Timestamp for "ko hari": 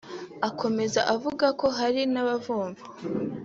1.59-2.01